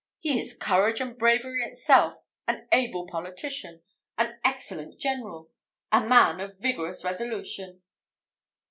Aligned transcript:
He 0.19 0.39
is 0.39 0.55
courage 0.59 0.99
and 0.99 1.15
bravery 1.15 1.61
itself 1.61 2.15
an 2.47 2.67
able 2.71 3.05
politician 3.05 3.83
an 4.17 4.39
excellent 4.43 4.97
general 4.99 5.51
a 5.91 6.01
man 6.01 6.39
of 6.39 6.59
vigorous 6.59 7.03
resolution." 7.03 7.83